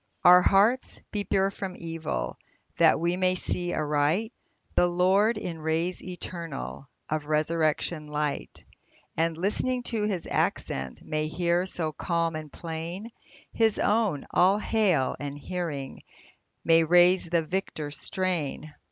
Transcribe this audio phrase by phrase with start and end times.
[0.25, 2.39] Our hearts be pure from evil,
[2.79, 4.33] That we may see aright
[4.73, 8.63] The Lord in rays eternal Of resurrection light;
[9.15, 13.09] And, listening to His accents, May hear, so calm and plain,
[13.53, 16.01] His own" All hail!" and, hearing,
[16.63, 18.73] May raise the victor strain.